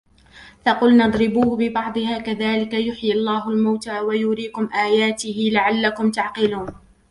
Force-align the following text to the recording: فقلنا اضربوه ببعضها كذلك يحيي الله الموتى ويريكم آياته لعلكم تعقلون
فقلنا 0.65 1.05
اضربوه 1.05 1.57
ببعضها 1.57 2.17
كذلك 2.19 2.73
يحيي 2.73 3.13
الله 3.13 3.49
الموتى 3.49 3.99
ويريكم 3.99 4.69
آياته 4.73 5.49
لعلكم 5.53 6.11
تعقلون 6.11 6.67